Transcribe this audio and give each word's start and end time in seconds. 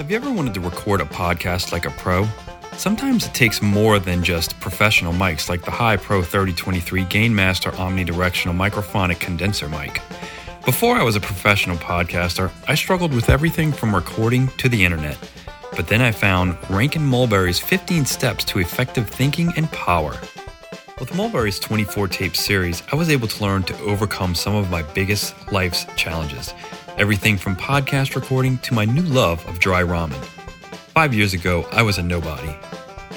Have 0.00 0.10
you 0.10 0.16
ever 0.16 0.32
wanted 0.32 0.54
to 0.54 0.60
record 0.60 1.02
a 1.02 1.04
podcast 1.04 1.72
like 1.72 1.84
a 1.84 1.90
pro? 1.90 2.26
Sometimes 2.72 3.26
it 3.26 3.34
takes 3.34 3.60
more 3.60 3.98
than 3.98 4.24
just 4.24 4.58
professional 4.58 5.12
mics 5.12 5.50
like 5.50 5.62
the 5.62 5.70
High 5.70 5.98
Pro 5.98 6.22
3023 6.22 7.04
Gainmaster 7.04 7.70
omnidirectional 7.72 8.56
microphonic 8.56 9.20
condenser 9.20 9.68
mic. 9.68 10.00
Before 10.64 10.96
I 10.96 11.02
was 11.02 11.16
a 11.16 11.20
professional 11.20 11.76
podcaster, 11.76 12.50
I 12.66 12.76
struggled 12.76 13.12
with 13.12 13.28
everything 13.28 13.72
from 13.72 13.94
recording 13.94 14.48
to 14.56 14.70
the 14.70 14.82
internet. 14.82 15.18
But 15.76 15.88
then 15.88 16.00
I 16.00 16.12
found 16.12 16.56
Rankin 16.70 17.04
Mulberry's 17.04 17.60
15 17.60 18.06
Steps 18.06 18.42
to 18.44 18.58
Effective 18.58 19.06
Thinking 19.06 19.52
and 19.58 19.70
Power. 19.70 20.18
With 20.98 21.14
Mulberry's 21.14 21.58
24 21.58 22.08
tape 22.08 22.36
series, 22.36 22.82
I 22.90 22.96
was 22.96 23.10
able 23.10 23.28
to 23.28 23.42
learn 23.42 23.64
to 23.64 23.78
overcome 23.80 24.34
some 24.34 24.54
of 24.54 24.70
my 24.70 24.80
biggest 24.80 25.34
life's 25.52 25.84
challenges 25.94 26.54
everything 27.00 27.38
from 27.38 27.56
podcast 27.56 28.14
recording 28.14 28.58
to 28.58 28.74
my 28.74 28.84
new 28.84 29.00
love 29.00 29.42
of 29.48 29.58
dry 29.58 29.82
ramen. 29.82 30.22
Five 30.92 31.14
years 31.14 31.32
ago, 31.32 31.66
I 31.72 31.80
was 31.80 31.96
a 31.96 32.02
nobody. 32.02 32.54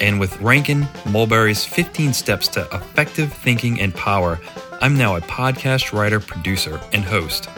And 0.00 0.18
with 0.18 0.40
Rankin 0.40 0.88
Mulberry's 1.10 1.66
15 1.66 2.14
Steps 2.14 2.48
to 2.48 2.62
Effective 2.72 3.30
Thinking 3.30 3.78
and 3.82 3.94
Power, 3.94 4.40
I'm 4.80 4.96
now 4.96 5.16
a 5.16 5.20
podcast 5.20 5.92
writer, 5.92 6.18
producer, 6.18 6.80
and 6.94 7.04
host. 7.04 7.50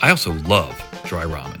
I 0.00 0.10
also 0.10 0.34
love 0.44 0.72
dry 1.02 1.24
ramen. 1.24 1.58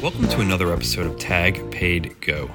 Welcome 0.00 0.28
to 0.28 0.40
another 0.40 0.72
episode 0.72 1.06
of 1.06 1.18
Tag 1.18 1.68
Paid 1.72 2.20
Go. 2.20 2.48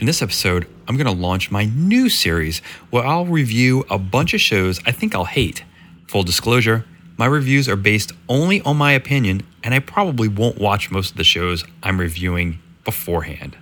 In 0.00 0.06
this 0.06 0.22
episode, 0.22 0.66
I'm 0.88 0.96
going 0.96 1.14
to 1.14 1.22
launch 1.22 1.50
my 1.50 1.66
new 1.66 2.08
series 2.08 2.60
where 2.88 3.04
I'll 3.04 3.26
review 3.26 3.84
a 3.90 3.98
bunch 3.98 4.32
of 4.32 4.40
shows 4.40 4.80
I 4.86 4.92
think 4.92 5.14
I'll 5.14 5.26
hate. 5.26 5.62
Full 6.08 6.22
disclosure, 6.22 6.86
my 7.18 7.26
reviews 7.26 7.68
are 7.68 7.76
based 7.76 8.12
only 8.26 8.62
on 8.62 8.78
my 8.78 8.92
opinion, 8.92 9.42
and 9.62 9.74
I 9.74 9.78
probably 9.78 10.26
won't 10.26 10.58
watch 10.58 10.90
most 10.90 11.10
of 11.10 11.16
the 11.18 11.24
shows 11.24 11.66
I'm 11.82 12.00
reviewing 12.00 12.60
beforehand. 12.82 13.58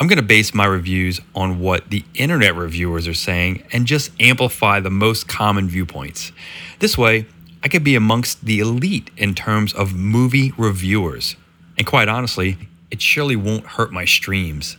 I'm 0.00 0.06
going 0.06 0.16
to 0.16 0.24
base 0.24 0.54
my 0.54 0.64
reviews 0.64 1.20
on 1.34 1.60
what 1.60 1.90
the 1.90 2.02
internet 2.14 2.54
reviewers 2.54 3.06
are 3.06 3.12
saying 3.12 3.62
and 3.72 3.86
just 3.86 4.12
amplify 4.18 4.80
the 4.80 4.88
most 4.88 5.28
common 5.28 5.68
viewpoints. 5.68 6.32
This 6.78 6.96
way, 6.96 7.26
I 7.62 7.68
could 7.68 7.84
be 7.84 7.94
amongst 7.94 8.46
the 8.46 8.60
elite 8.60 9.10
in 9.18 9.34
terms 9.34 9.74
of 9.74 9.94
movie 9.94 10.54
reviewers. 10.56 11.36
And 11.76 11.86
quite 11.86 12.08
honestly, 12.08 12.56
it 12.90 13.02
surely 13.02 13.36
won't 13.36 13.66
hurt 13.66 13.92
my 13.92 14.06
streams. 14.06 14.78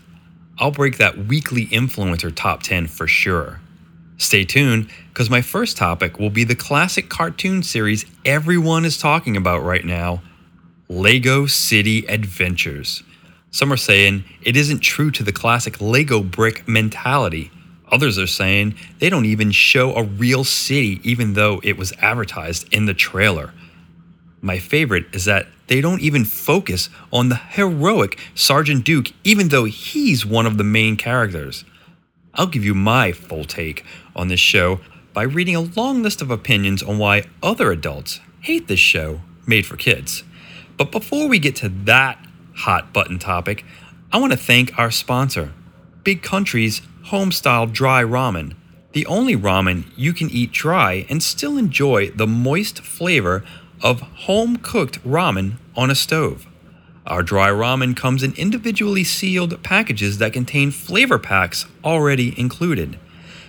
I'll 0.59 0.71
break 0.71 0.97
that 0.97 1.17
weekly 1.17 1.67
influencer 1.67 2.33
top 2.33 2.63
10 2.63 2.87
for 2.87 3.07
sure. 3.07 3.59
Stay 4.17 4.43
tuned, 4.43 4.89
because 5.09 5.29
my 5.29 5.41
first 5.41 5.77
topic 5.77 6.17
will 6.17 6.31
be 6.31 6.43
the 6.43 6.55
classic 6.55 7.09
cartoon 7.09 7.61
series 7.61 8.05
everyone 8.25 8.83
is 8.83 8.97
talking 8.97 9.37
about 9.37 9.63
right 9.63 9.85
now 9.85 10.23
Lego 10.89 11.45
City 11.45 12.07
Adventures. 12.07 13.03
Some 13.51 13.71
are 13.71 13.77
saying 13.77 14.23
it 14.41 14.57
isn't 14.57 14.79
true 14.79 15.11
to 15.11 15.23
the 15.23 15.31
classic 15.31 15.79
Lego 15.79 16.23
brick 16.23 16.67
mentality. 16.67 17.51
Others 17.91 18.17
are 18.17 18.27
saying 18.27 18.75
they 18.99 19.09
don't 19.09 19.25
even 19.25 19.51
show 19.51 19.95
a 19.95 20.03
real 20.03 20.43
city, 20.43 20.99
even 21.03 21.33
though 21.33 21.61
it 21.63 21.77
was 21.77 21.93
advertised 21.99 22.73
in 22.73 22.85
the 22.85 22.93
trailer. 22.93 23.53
My 24.41 24.57
favorite 24.57 25.05
is 25.13 25.25
that 25.25 25.47
they 25.67 25.81
don't 25.81 26.01
even 26.01 26.25
focus 26.25 26.89
on 27.11 27.29
the 27.29 27.35
heroic 27.35 28.17
Sergeant 28.33 28.83
Duke, 28.83 29.11
even 29.23 29.49
though 29.49 29.65
he's 29.65 30.25
one 30.25 30.45
of 30.45 30.57
the 30.57 30.63
main 30.63 30.95
characters. 30.95 31.65
I'll 32.33 32.47
give 32.47 32.63
you 32.63 32.73
my 32.73 33.11
full 33.11 33.45
take 33.45 33.83
on 34.15 34.27
this 34.27 34.39
show 34.39 34.79
by 35.13 35.23
reading 35.23 35.55
a 35.55 35.61
long 35.61 36.03
list 36.03 36.21
of 36.21 36.31
opinions 36.31 36.83
on 36.83 36.97
why 36.97 37.23
other 37.41 37.71
adults 37.71 38.19
hate 38.41 38.67
this 38.67 38.79
show 38.79 39.21
made 39.45 39.65
for 39.65 39.75
kids. 39.75 40.23
But 40.77 40.91
before 40.91 41.27
we 41.27 41.39
get 41.39 41.55
to 41.57 41.69
that 41.69 42.23
hot 42.55 42.93
button 42.93 43.17
topic, 43.17 43.65
I 44.11 44.19
want 44.19 44.31
to 44.31 44.37
thank 44.37 44.77
our 44.77 44.91
sponsor, 44.91 45.53
Big 46.03 46.21
Country's 46.21 46.81
Homestyle 47.07 47.71
Dry 47.71 48.03
Ramen, 48.03 48.53
the 48.93 49.05
only 49.05 49.35
ramen 49.35 49.85
you 49.95 50.13
can 50.13 50.29
eat 50.29 50.51
dry 50.51 51.05
and 51.09 51.21
still 51.21 51.57
enjoy 51.57 52.09
the 52.11 52.27
moist 52.27 52.79
flavor 52.79 53.43
of 53.81 54.01
home 54.01 54.57
cooked 54.57 55.03
ramen 55.03 55.53
on 55.75 55.89
a 55.89 55.95
stove. 55.95 56.47
Our 57.05 57.23
dry 57.23 57.49
ramen 57.49 57.95
comes 57.95 58.21
in 58.23 58.33
individually 58.33 59.03
sealed 59.03 59.63
packages 59.63 60.17
that 60.17 60.33
contain 60.33 60.71
flavor 60.71 61.17
packs 61.17 61.65
already 61.83 62.37
included. 62.39 62.99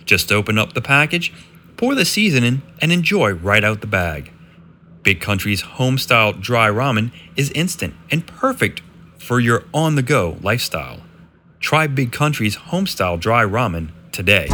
Just 0.05 0.31
open 0.31 0.59
up 0.59 0.75
the 0.75 0.81
package, 0.81 1.33
pour 1.77 1.94
the 1.94 2.05
seasoning, 2.05 2.62
and 2.81 2.93
enjoy 2.93 3.33
right 3.33 3.65
out 3.65 3.81
the 3.81 3.87
bag. 3.87 4.33
Big 5.03 5.21
Country's 5.21 5.62
home 5.62 5.99
style 5.99 6.33
dry 6.33 6.69
ramen 6.69 7.12
is 7.34 7.50
instant 7.53 7.95
and 8.10 8.27
perfect 8.27 8.83
for 9.19 9.41
your 9.41 9.65
on 9.75 9.95
the 9.95 10.03
go 10.03 10.39
lifestyle. 10.41 11.00
Try 11.60 11.87
Big 11.87 12.12
Country's 12.12 12.55
home 12.55 12.87
style 12.87 13.16
dry 13.16 13.45
ramen 13.45 13.91
today. 14.12 14.49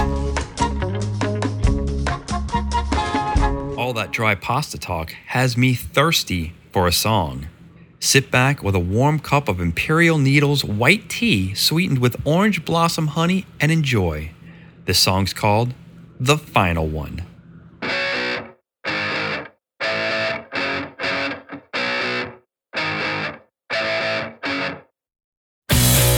Dry 4.14 4.34
pasta 4.36 4.78
talk 4.78 5.12
has 5.26 5.56
me 5.56 5.74
thirsty 5.74 6.54
for 6.70 6.86
a 6.86 6.92
song. 6.92 7.48
Sit 7.98 8.30
back 8.30 8.62
with 8.62 8.76
a 8.76 8.80
warm 8.80 9.18
cup 9.18 9.48
of 9.48 9.60
Imperial 9.60 10.18
Needles 10.18 10.64
white 10.64 11.10
tea 11.10 11.52
sweetened 11.54 11.98
with 11.98 12.24
orange 12.24 12.64
blossom 12.64 13.08
honey 13.08 13.44
and 13.60 13.72
enjoy. 13.72 14.30
This 14.84 15.00
song's 15.00 15.34
called 15.34 15.74
The 16.20 16.38
Final 16.38 16.86
One. 16.86 17.24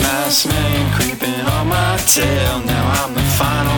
Last 0.02 0.46
man 0.48 1.00
creeping 1.00 1.40
on 1.40 1.68
my 1.68 1.96
tail, 2.06 2.60
now 2.60 3.04
I'm 3.06 3.14
the 3.14 3.22
final 3.38 3.75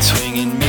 swinging 0.00 0.67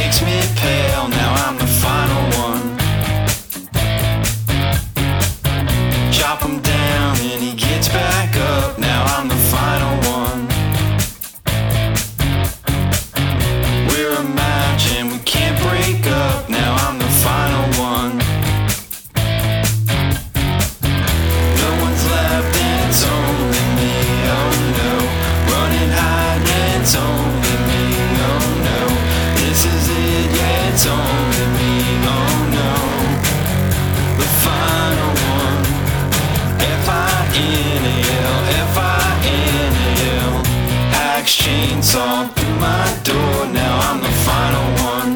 chainsaw 41.89 42.29
through 42.35 42.55
my 42.55 42.99
door, 43.03 43.45
now 43.53 43.79
I'm 43.87 43.99
the 44.01 44.13
final 44.27 44.67
one. 44.93 45.11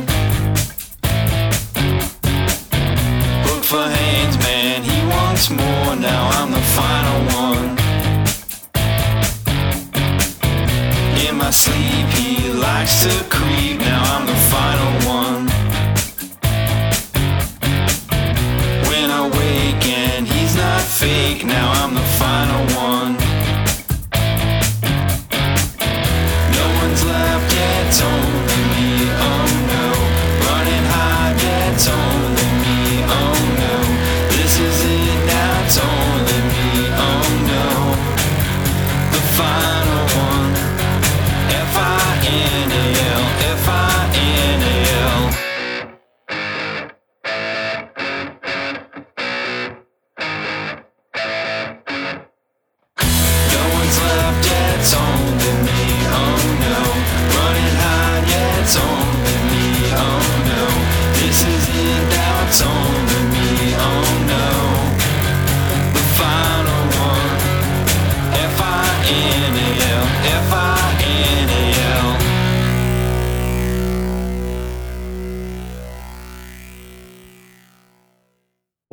Look 3.45 3.63
for 3.63 3.85
Haynes, 3.95 4.37
man, 4.39 4.83
he 4.83 5.05
wants 5.07 5.49
more. 5.49 5.95
Now 5.95 6.29
I'm 6.37 6.51
the 6.51 6.65
final 6.77 7.19
one. 7.45 7.77
In 11.27 11.37
my 11.37 11.51
sleep, 11.51 12.07
he 12.17 12.51
likes 12.53 13.03
to 13.03 13.23
creep. 13.29 13.82